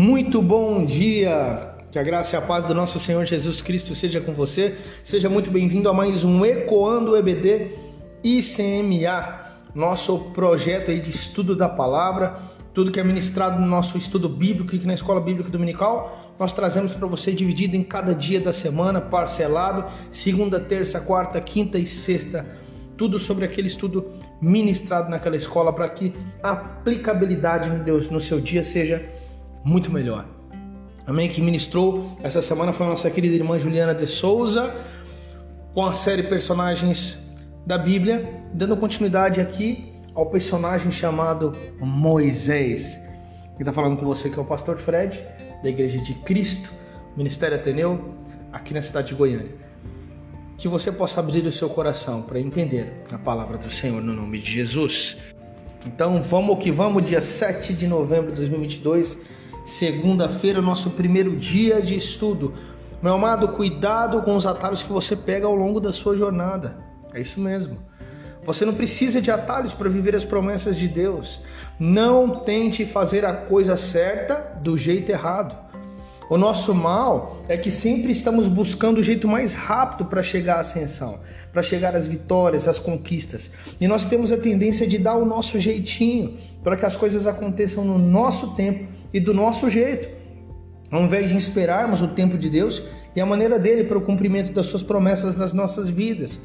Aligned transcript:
Muito 0.00 0.40
bom 0.40 0.82
dia! 0.82 1.74
Que 1.92 1.98
a 1.98 2.02
graça 2.02 2.34
e 2.34 2.38
a 2.38 2.40
paz 2.40 2.64
do 2.64 2.72
nosso 2.72 2.98
Senhor 2.98 3.26
Jesus 3.26 3.60
Cristo 3.60 3.94
seja 3.94 4.18
com 4.18 4.32
você. 4.32 4.78
Seja 5.04 5.28
muito 5.28 5.50
bem-vindo 5.50 5.90
a 5.90 5.92
mais 5.92 6.24
um 6.24 6.42
Ecoando 6.42 7.14
EBD 7.18 7.72
ICMA, 8.24 9.40
nosso 9.74 10.18
projeto 10.32 10.90
aí 10.90 11.00
de 11.00 11.10
estudo 11.10 11.54
da 11.54 11.68
palavra, 11.68 12.38
tudo 12.72 12.90
que 12.90 12.98
é 12.98 13.04
ministrado 13.04 13.60
no 13.60 13.66
nosso 13.66 13.98
estudo 13.98 14.26
bíblico 14.26 14.74
aqui 14.74 14.86
na 14.86 14.94
Escola 14.94 15.20
Bíblica 15.20 15.50
Dominical, 15.50 16.32
nós 16.38 16.54
trazemos 16.54 16.94
para 16.94 17.06
você 17.06 17.30
dividido 17.30 17.76
em 17.76 17.82
cada 17.82 18.14
dia 18.14 18.40
da 18.40 18.54
semana, 18.54 19.02
parcelado, 19.02 19.84
segunda, 20.10 20.58
terça, 20.58 20.98
quarta, 20.98 21.38
quinta 21.42 21.78
e 21.78 21.84
sexta, 21.84 22.46
tudo 22.96 23.18
sobre 23.18 23.44
aquele 23.44 23.66
estudo 23.66 24.06
ministrado 24.40 25.10
naquela 25.10 25.36
escola 25.36 25.74
para 25.74 25.90
que 25.90 26.14
a 26.42 26.52
aplicabilidade 26.52 27.68
no 28.10 28.18
seu 28.18 28.40
dia 28.40 28.64
seja 28.64 29.19
muito 29.64 29.90
melhor. 29.90 30.26
Amém? 31.06 31.28
Que 31.28 31.40
ministrou 31.40 32.16
essa 32.22 32.40
semana 32.40 32.72
foi 32.72 32.86
a 32.86 32.90
nossa 32.90 33.10
querida 33.10 33.34
irmã 33.34 33.58
Juliana 33.58 33.94
de 33.94 34.06
Souza, 34.06 34.74
com 35.74 35.84
a 35.84 35.92
série 35.92 36.22
Personagens 36.22 37.18
da 37.66 37.76
Bíblia, 37.76 38.42
dando 38.52 38.76
continuidade 38.76 39.40
aqui 39.40 39.92
ao 40.14 40.26
personagem 40.26 40.90
chamado 40.90 41.52
Moisés. 41.80 42.96
Quem 43.56 43.60
está 43.60 43.72
falando 43.72 43.96
com 43.98 44.06
você 44.06 44.30
que 44.30 44.38
é 44.38 44.42
o 44.42 44.44
pastor 44.44 44.78
Fred, 44.78 45.22
da 45.62 45.68
Igreja 45.68 45.98
de 45.98 46.14
Cristo, 46.14 46.72
Ministério 47.16 47.56
Ateneu, 47.56 48.14
aqui 48.52 48.72
na 48.72 48.80
cidade 48.80 49.08
de 49.08 49.14
Goiânia. 49.14 49.54
Que 50.56 50.68
você 50.68 50.92
possa 50.92 51.20
abrir 51.20 51.46
o 51.46 51.52
seu 51.52 51.68
coração 51.68 52.22
para 52.22 52.40
entender 52.40 53.00
a 53.12 53.18
palavra 53.18 53.58
do 53.58 53.70
Senhor 53.70 54.02
no 54.02 54.12
nome 54.12 54.40
de 54.40 54.52
Jesus. 54.52 55.16
Então 55.86 56.22
vamos 56.22 56.58
que 56.58 56.70
vamos, 56.70 57.04
dia 57.04 57.20
7 57.22 57.72
de 57.72 57.86
novembro 57.86 58.30
de 58.30 58.36
2022 58.36 59.16
segunda-feira, 59.70 60.60
nosso 60.60 60.90
primeiro 60.90 61.36
dia 61.36 61.80
de 61.80 61.94
estudo. 61.94 62.54
Meu 63.00 63.14
amado, 63.14 63.48
cuidado 63.48 64.20
com 64.22 64.36
os 64.36 64.44
atalhos 64.44 64.82
que 64.82 64.92
você 64.92 65.14
pega 65.14 65.46
ao 65.46 65.54
longo 65.54 65.80
da 65.80 65.92
sua 65.92 66.16
jornada. 66.16 66.76
É 67.14 67.20
isso 67.20 67.40
mesmo. 67.40 67.78
Você 68.44 68.64
não 68.64 68.74
precisa 68.74 69.20
de 69.20 69.30
atalhos 69.30 69.72
para 69.72 69.88
viver 69.88 70.14
as 70.16 70.24
promessas 70.24 70.76
de 70.76 70.88
Deus. 70.88 71.40
Não 71.78 72.40
tente 72.40 72.84
fazer 72.84 73.24
a 73.24 73.32
coisa 73.32 73.76
certa 73.76 74.56
do 74.60 74.76
jeito 74.76 75.12
errado. 75.12 75.56
O 76.28 76.36
nosso 76.36 76.74
mal 76.74 77.42
é 77.48 77.56
que 77.56 77.70
sempre 77.70 78.12
estamos 78.12 78.48
buscando 78.48 78.98
o 78.98 79.02
jeito 79.02 79.26
mais 79.26 79.52
rápido 79.52 80.04
para 80.04 80.22
chegar 80.22 80.56
à 80.56 80.60
ascensão, 80.60 81.20
para 81.52 81.62
chegar 81.62 81.94
às 81.94 82.06
vitórias, 82.06 82.68
às 82.68 82.78
conquistas. 82.78 83.50
E 83.80 83.86
nós 83.88 84.04
temos 84.04 84.30
a 84.30 84.38
tendência 84.38 84.86
de 84.86 84.98
dar 84.98 85.16
o 85.16 85.24
nosso 85.24 85.58
jeitinho 85.58 86.38
para 86.62 86.76
que 86.76 86.86
as 86.86 86.94
coisas 86.94 87.26
aconteçam 87.26 87.84
no 87.84 87.98
nosso 87.98 88.54
tempo 88.54 88.99
e 89.12 89.20
do 89.20 89.34
nosso 89.34 89.68
jeito, 89.68 90.08
ao 90.90 91.02
invés 91.02 91.28
de 91.28 91.36
esperarmos 91.36 92.00
o 92.00 92.08
tempo 92.08 92.36
de 92.36 92.48
Deus 92.48 92.82
e 93.14 93.20
a 93.20 93.26
maneira 93.26 93.58
dele 93.58 93.84
para 93.84 93.98
o 93.98 94.02
cumprimento 94.02 94.52
das 94.52 94.66
suas 94.66 94.82
promessas 94.82 95.36
nas 95.36 95.52
nossas 95.52 95.88
vidas. 95.88 96.38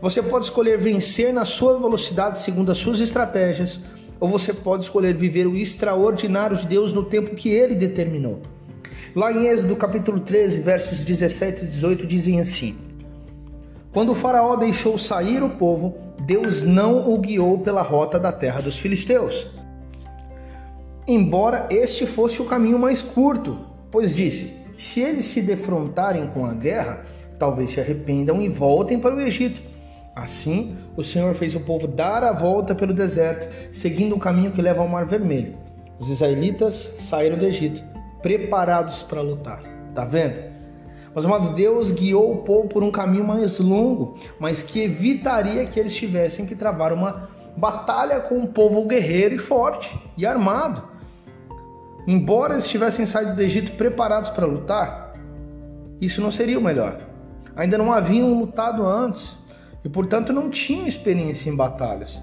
Você 0.00 0.22
pode 0.22 0.44
escolher 0.44 0.78
vencer 0.78 1.32
na 1.32 1.44
sua 1.44 1.78
velocidade 1.78 2.38
segundo 2.38 2.70
as 2.70 2.78
suas 2.78 3.00
estratégias, 3.00 3.80
ou 4.20 4.28
você 4.28 4.52
pode 4.52 4.84
escolher 4.84 5.14
viver 5.14 5.46
o 5.46 5.56
extraordinário 5.56 6.56
de 6.56 6.66
Deus 6.66 6.92
no 6.92 7.04
tempo 7.04 7.34
que 7.34 7.48
ele 7.48 7.74
determinou. 7.74 8.42
Lá 9.14 9.32
em 9.32 9.46
Êxodo 9.46 9.76
capítulo 9.76 10.20
13, 10.20 10.60
versos 10.60 11.04
17 11.04 11.64
e 11.64 11.68
18 11.68 12.06
dizem 12.06 12.40
assim: 12.40 12.76
Quando 13.92 14.12
o 14.12 14.14
faraó 14.14 14.56
deixou 14.56 14.98
sair 14.98 15.42
o 15.42 15.50
povo, 15.50 15.94
Deus 16.26 16.62
não 16.62 17.08
o 17.08 17.18
guiou 17.18 17.58
pela 17.58 17.82
rota 17.82 18.18
da 18.18 18.32
terra 18.32 18.60
dos 18.60 18.78
filisteus. 18.78 19.46
Embora 21.06 21.68
este 21.70 22.06
fosse 22.06 22.40
o 22.40 22.46
caminho 22.46 22.78
mais 22.78 23.02
curto, 23.02 23.58
pois 23.90 24.14
disse: 24.14 24.56
Se 24.76 25.00
eles 25.00 25.26
se 25.26 25.42
defrontarem 25.42 26.26
com 26.28 26.46
a 26.46 26.54
guerra, 26.54 27.04
talvez 27.38 27.70
se 27.70 27.80
arrependam 27.80 28.40
e 28.40 28.48
voltem 28.48 28.98
para 28.98 29.14
o 29.14 29.20
Egito. 29.20 29.60
Assim, 30.16 30.76
o 30.96 31.02
Senhor 31.02 31.34
fez 31.34 31.54
o 31.54 31.60
povo 31.60 31.86
dar 31.86 32.22
a 32.22 32.32
volta 32.32 32.74
pelo 32.74 32.94
deserto, 32.94 33.48
seguindo 33.72 34.14
o 34.14 34.18
caminho 34.18 34.52
que 34.52 34.62
leva 34.62 34.80
ao 34.80 34.88
Mar 34.88 35.04
Vermelho. 35.04 35.56
Os 35.98 36.08
israelitas 36.08 36.94
saíram 36.98 37.36
do 37.36 37.44
Egito 37.44 37.82
preparados 38.22 39.02
para 39.02 39.20
lutar. 39.20 39.62
Tá 39.94 40.06
vendo? 40.06 40.42
Mas, 41.14 41.26
amados, 41.26 41.50
Deus 41.50 41.92
guiou 41.92 42.32
o 42.32 42.38
povo 42.38 42.68
por 42.68 42.82
um 42.82 42.90
caminho 42.90 43.24
mais 43.24 43.58
longo, 43.58 44.18
mas 44.40 44.62
que 44.62 44.80
evitaria 44.80 45.66
que 45.66 45.78
eles 45.78 45.94
tivessem 45.94 46.46
que 46.46 46.56
travar 46.56 46.92
uma 46.92 47.28
batalha 47.56 48.20
com 48.20 48.36
um 48.36 48.46
povo 48.46 48.86
guerreiro 48.86 49.34
e 49.34 49.38
forte 49.38 49.96
e 50.16 50.24
armado. 50.24 50.93
Embora 52.06 52.54
eles 52.54 52.68
tivessem 52.68 53.06
saído 53.06 53.34
do 53.34 53.42
Egito 53.42 53.72
preparados 53.72 54.28
para 54.28 54.46
lutar, 54.46 55.14
isso 56.00 56.20
não 56.20 56.30
seria 56.30 56.58
o 56.58 56.62
melhor. 56.62 57.00
Ainda 57.56 57.78
não 57.78 57.92
haviam 57.92 58.38
lutado 58.38 58.84
antes 58.84 59.36
e, 59.84 59.88
portanto, 59.88 60.32
não 60.32 60.50
tinham 60.50 60.86
experiência 60.86 61.48
em 61.48 61.56
batalhas. 61.56 62.20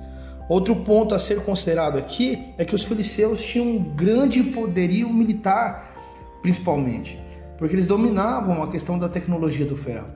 Outro 0.47 0.75
ponto 0.75 1.16
a 1.16 1.19
ser 1.19 1.44
considerado 1.44 1.97
aqui 1.97 2.53
é 2.58 2.66
que 2.66 2.75
os 2.75 2.84
filisteus 2.84 3.44
tinham 3.44 3.68
um 3.68 3.96
grande 3.96 4.44
poderio 4.44 5.12
militar, 5.12 5.96
principalmente, 6.42 7.18
porque 7.58 7.74
eles 7.74 7.88
dominavam 7.88 8.62
a 8.62 8.68
questão 8.68 9.00
da 9.00 9.08
tecnologia 9.08 9.66
do 9.66 9.78
ferro, 9.78 10.08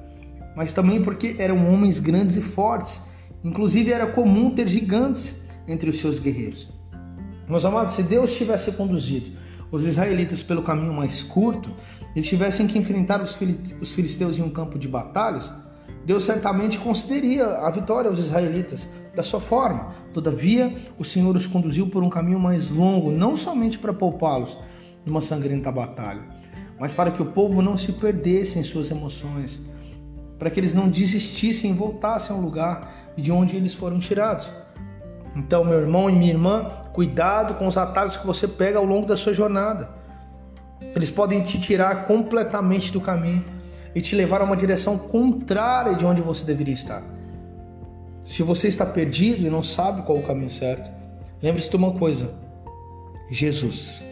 mas 0.55 0.73
também 0.73 1.01
porque 1.01 1.35
eram 1.39 1.71
homens 1.71 1.99
grandes 1.99 2.35
e 2.35 2.41
fortes. 2.41 2.99
Inclusive 3.43 3.91
era 3.91 4.07
comum 4.07 4.49
ter 4.49 4.67
gigantes 4.67 5.41
entre 5.67 5.89
os 5.89 5.99
seus 5.99 6.19
guerreiros. 6.19 6.67
Meus 7.47 7.63
amados, 7.63 7.93
se 7.93 8.03
Deus 8.03 8.35
tivesse 8.35 8.71
conduzido 8.73 9.31
os 9.71 9.85
israelitas 9.85 10.41
pelo 10.43 10.61
caminho 10.61 10.93
mais 10.93 11.23
curto, 11.23 11.71
eles 12.15 12.27
tivessem 12.27 12.67
que 12.67 12.77
enfrentar 12.77 13.21
os 13.21 13.91
filisteus 13.91 14.37
em 14.37 14.41
um 14.41 14.49
campo 14.49 14.79
de 14.79 14.87
batalhas, 14.87 15.51
Deus 16.05 16.23
certamente 16.23 16.77
concederia 16.79 17.45
a 17.45 17.71
vitória 17.71 18.09
aos 18.09 18.19
israelitas 18.19 18.87
da 19.15 19.23
sua 19.23 19.41
forma. 19.41 19.93
Todavia, 20.13 20.75
o 20.99 21.03
Senhor 21.03 21.35
os 21.35 21.47
conduziu 21.47 21.87
por 21.87 22.03
um 22.03 22.09
caminho 22.09 22.39
mais 22.39 22.69
longo, 22.69 23.11
não 23.11 23.35
somente 23.35 23.79
para 23.79 23.91
poupá-los 23.91 24.57
numa 25.03 25.21
sangrenta 25.21 25.71
batalha, 25.71 26.21
mas 26.79 26.91
para 26.91 27.11
que 27.11 27.21
o 27.21 27.25
povo 27.27 27.61
não 27.61 27.75
se 27.75 27.91
perdesse 27.91 28.59
em 28.59 28.63
suas 28.63 28.91
emoções, 28.91 29.61
para 30.37 30.49
que 30.49 30.59
eles 30.59 30.73
não 30.73 30.89
desistissem 30.89 31.71
e 31.71 31.73
voltassem 31.73 32.35
ao 32.35 32.41
lugar 32.41 33.13
de 33.17 33.31
onde 33.31 33.55
eles 33.55 33.73
foram 33.73 33.97
tirados. 33.97 34.51
Então, 35.35 35.65
meu 35.65 35.79
irmão 35.79 36.09
e 36.09 36.15
minha 36.15 36.31
irmã, 36.31 36.71
cuidado 36.93 37.55
com 37.55 37.67
os 37.67 37.77
atalhos 37.77 38.15
que 38.15 38.25
você 38.25 38.47
pega 38.47 38.79
ao 38.79 38.85
longo 38.85 39.05
da 39.05 39.17
sua 39.17 39.33
jornada. 39.33 39.89
Eles 40.95 41.11
podem 41.11 41.43
te 41.43 41.59
tirar 41.59 42.05
completamente 42.05 42.91
do 42.91 43.01
caminho 43.01 43.43
e 43.93 44.01
te 44.01 44.15
levar 44.15 44.41
a 44.41 44.45
uma 44.45 44.55
direção 44.55 44.97
contrária 44.97 45.95
de 45.95 46.05
onde 46.05 46.21
você 46.21 46.45
deveria 46.45 46.73
estar. 46.73 47.03
Se 48.21 48.43
você 48.43 48.67
está 48.67 48.85
perdido 48.85 49.45
e 49.45 49.49
não 49.49 49.61
sabe 49.61 50.01
qual 50.03 50.17
o 50.17 50.23
caminho 50.23 50.49
certo, 50.49 50.89
lembre-se 51.41 51.69
de 51.69 51.75
uma 51.75 51.93
coisa: 51.93 52.33
Jesus. 53.29 54.03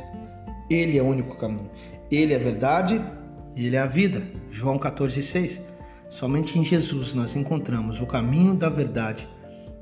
Ele 0.70 0.98
é 0.98 1.02
o 1.02 1.08
único 1.08 1.36
caminho. 1.36 1.70
Ele 2.12 2.34
é 2.34 2.36
a 2.36 2.40
verdade 2.40 3.02
e 3.56 3.68
ele 3.68 3.76
é 3.76 3.80
a 3.80 3.86
vida. 3.86 4.24
João 4.52 4.78
14,6. 4.78 5.62
Somente 6.10 6.58
em 6.60 6.64
Jesus 6.64 7.14
nós 7.14 7.36
encontramos 7.36 8.00
o 8.00 8.06
caminho 8.06 8.54
da 8.54 8.70
verdade 8.70 9.28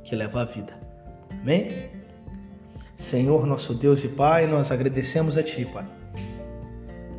que 0.04 0.16
leva 0.16 0.42
à 0.42 0.46
vida. 0.46 0.81
Amém? 1.42 1.90
Senhor, 2.96 3.46
nosso 3.46 3.74
Deus 3.74 4.04
e 4.04 4.08
Pai, 4.08 4.48
nós 4.48 4.72
agradecemos 4.72 5.38
a 5.38 5.44
Ti, 5.44 5.66
Pai. 5.66 5.86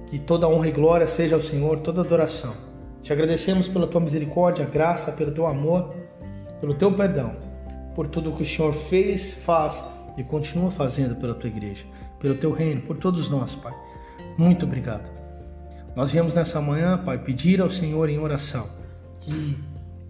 Que 0.07 0.19
toda 0.19 0.49
honra 0.49 0.69
e 0.69 0.73
glória 0.73 1.07
seja 1.07 1.35
ao 1.35 1.41
Senhor, 1.41 1.81
toda 1.81 2.01
adoração 2.01 2.73
te 3.03 3.13
agradecemos 3.13 3.67
pela 3.67 3.87
tua 3.87 4.01
misericórdia, 4.01 4.65
graça, 4.65 5.11
pelo 5.11 5.33
teu 5.33 5.47
amor, 5.47 5.93
pelo 6.61 6.73
teu 6.73 6.93
perdão, 6.93 7.35
por 7.97 8.07
tudo 8.07 8.33
que 8.33 8.45
o 8.45 8.47
Senhor 8.47 8.73
fez, 8.73 9.33
faz 9.33 9.85
e 10.17 10.23
continua 10.23 10.71
fazendo 10.71 11.17
pela 11.17 11.35
tua 11.35 11.51
igreja, 11.51 11.85
pelo 12.21 12.37
teu 12.37 12.53
reino, 12.53 12.81
por 12.83 12.97
todos 12.97 13.29
nós, 13.29 13.57
Pai. 13.57 13.75
Muito 14.39 14.65
obrigado. 14.65 15.11
Nós 15.97 16.13
viemos 16.13 16.33
nessa 16.33 16.61
manhã, 16.61 16.97
Pai, 16.97 17.19
pedir 17.19 17.61
ao 17.61 17.69
Senhor 17.69 18.09
em 18.09 18.21
oração 18.21 18.69
que 19.19 19.59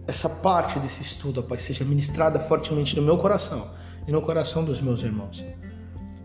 essa 0.07 0.29
parte 0.29 0.79
desse 0.79 1.01
estudo, 1.01 1.41
Pai, 1.43 1.57
seja 1.57 1.85
ministrada 1.85 2.39
fortemente 2.39 2.95
no 2.95 3.01
meu 3.01 3.17
coração 3.17 3.71
e 4.07 4.11
no 4.11 4.21
coração 4.21 4.63
dos 4.63 4.81
meus 4.81 5.01
irmãos. 5.03 5.43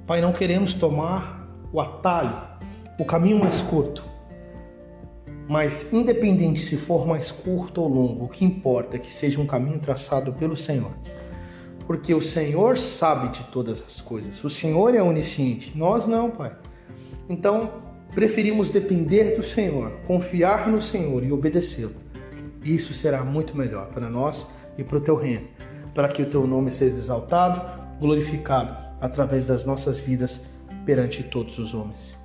Pai, 0.06 0.20
não 0.20 0.32
queremos 0.32 0.74
tomar 0.74 1.48
o 1.72 1.80
atalho, 1.80 2.36
o 2.98 3.04
caminho 3.04 3.38
mais 3.38 3.60
curto, 3.60 4.04
mas, 5.48 5.90
independente 5.92 6.60
se 6.60 6.76
for 6.76 7.06
mais 7.06 7.30
curto 7.30 7.80
ou 7.80 7.88
longo, 7.88 8.26
o 8.26 8.28
que 8.28 8.44
importa 8.44 8.96
é 8.96 8.98
que 8.98 9.10
seja 9.12 9.40
um 9.40 9.46
caminho 9.46 9.78
traçado 9.78 10.30
pelo 10.34 10.54
Senhor. 10.54 10.92
Porque 11.86 12.12
o 12.12 12.20
Senhor 12.20 12.76
sabe 12.76 13.28
de 13.28 13.44
todas 13.44 13.82
as 13.82 13.98
coisas. 13.98 14.44
O 14.44 14.50
Senhor 14.50 14.94
é 14.94 15.02
onisciente, 15.02 15.72
nós 15.74 16.06
não, 16.06 16.30
Pai. 16.30 16.54
Então, 17.30 17.72
preferimos 18.14 18.68
depender 18.68 19.36
do 19.36 19.42
Senhor, 19.42 19.92
confiar 20.06 20.68
no 20.68 20.82
Senhor 20.82 21.24
e 21.24 21.32
obedecê-lo. 21.32 21.94
Isso 22.64 22.92
será 22.94 23.24
muito 23.24 23.56
melhor 23.56 23.86
para 23.86 24.08
nós 24.08 24.46
e 24.76 24.84
para 24.84 24.98
o 24.98 25.00
teu 25.00 25.16
reino, 25.16 25.46
para 25.94 26.08
que 26.08 26.22
o 26.22 26.26
teu 26.26 26.46
nome 26.46 26.70
seja 26.70 26.96
exaltado, 26.96 27.60
glorificado 28.00 28.74
através 29.00 29.46
das 29.46 29.64
nossas 29.64 29.98
vidas 29.98 30.42
perante 30.84 31.22
todos 31.22 31.58
os 31.58 31.74
homens. 31.74 32.16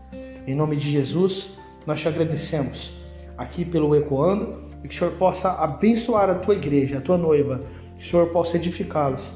Em 0.45 0.55
nome 0.55 0.75
de 0.75 0.89
Jesus, 0.89 1.51
nós 1.85 1.99
te 1.99 2.07
agradecemos 2.07 2.93
aqui 3.37 3.65
pelo 3.65 3.95
Ecoando 3.95 4.63
e 4.83 4.87
que 4.87 4.93
o 4.93 4.97
Senhor 4.97 5.13
possa 5.13 5.51
abençoar 5.51 6.29
a 6.29 6.35
tua 6.35 6.55
igreja, 6.55 6.97
a 6.97 7.01
tua 7.01 7.17
noiva, 7.17 7.61
que 7.97 8.03
o 8.03 8.07
Senhor 8.07 8.27
possa 8.27 8.57
edificá-los 8.57 9.35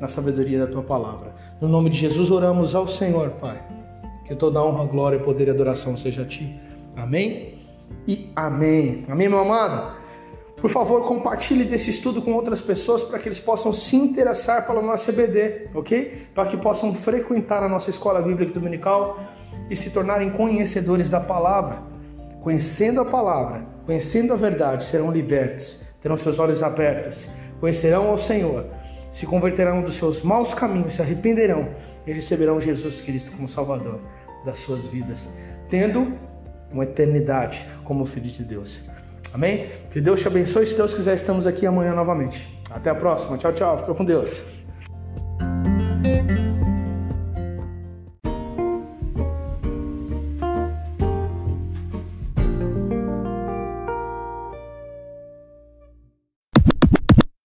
na 0.00 0.08
sabedoria 0.08 0.60
da 0.60 0.66
tua 0.66 0.82
palavra. 0.82 1.34
No 1.60 1.68
nome 1.68 1.90
de 1.90 1.96
Jesus 1.96 2.30
oramos 2.30 2.74
ao 2.74 2.86
Senhor, 2.86 3.30
Pai. 3.32 3.62
Que 4.26 4.34
toda 4.34 4.62
honra, 4.62 4.84
glória, 4.86 5.18
poder 5.18 5.48
e 5.48 5.50
adoração 5.50 5.96
seja 5.96 6.22
a 6.22 6.26
ti. 6.26 6.58
Amém? 6.96 7.58
E 8.06 8.30
amém. 8.34 9.02
Amém, 9.08 9.28
meu 9.28 9.40
amado? 9.40 9.96
Por 10.66 10.72
favor, 10.72 11.06
compartilhe 11.06 11.62
desse 11.62 11.90
estudo 11.90 12.20
com 12.20 12.32
outras 12.32 12.60
pessoas 12.60 13.00
para 13.00 13.20
que 13.20 13.28
eles 13.28 13.38
possam 13.38 13.72
se 13.72 13.94
interessar 13.94 14.66
pela 14.66 14.82
nossa 14.82 15.12
CBD, 15.12 15.68
ok? 15.72 16.26
Para 16.34 16.48
que 16.48 16.56
possam 16.56 16.92
frequentar 16.92 17.62
a 17.62 17.68
nossa 17.68 17.88
escola 17.88 18.20
bíblica 18.20 18.52
dominical 18.52 19.16
e 19.70 19.76
se 19.76 19.90
tornarem 19.90 20.28
conhecedores 20.28 21.08
da 21.08 21.20
palavra. 21.20 21.78
Conhecendo 22.40 23.00
a 23.00 23.04
palavra, 23.04 23.64
conhecendo 23.86 24.32
a 24.32 24.36
verdade, 24.36 24.82
serão 24.82 25.12
libertos, 25.12 25.78
terão 26.00 26.16
seus 26.16 26.40
olhos 26.40 26.64
abertos, 26.64 27.28
conhecerão 27.60 28.08
ao 28.08 28.18
Senhor, 28.18 28.66
se 29.12 29.24
converterão 29.24 29.82
dos 29.82 29.94
seus 29.94 30.20
maus 30.20 30.52
caminhos, 30.52 30.94
se 30.94 31.00
arrependerão 31.00 31.68
e 32.04 32.12
receberão 32.12 32.60
Jesus 32.60 33.00
Cristo 33.00 33.30
como 33.30 33.46
Salvador 33.46 34.00
das 34.44 34.58
suas 34.58 34.84
vidas, 34.84 35.28
tendo 35.70 36.12
uma 36.72 36.82
eternidade 36.82 37.64
como 37.84 38.04
filho 38.04 38.32
de 38.32 38.42
Deus. 38.42 38.95
Amém? 39.36 39.68
Que 39.90 40.00
Deus 40.00 40.22
te 40.22 40.26
abençoe. 40.26 40.66
Se 40.66 40.74
Deus 40.74 40.94
quiser, 40.94 41.14
estamos 41.14 41.46
aqui 41.46 41.66
amanhã 41.66 41.92
novamente. 41.92 42.48
Até 42.70 42.88
a 42.88 42.94
próxima. 42.94 43.36
Tchau, 43.36 43.52
tchau. 43.52 43.76
Fica 43.76 43.94
com 43.94 44.02
Deus. 44.02 44.40